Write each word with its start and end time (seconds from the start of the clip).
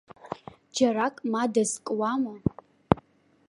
Џьарак 0.75 1.15
ма 1.31 1.43
дазкуама. 1.53 2.35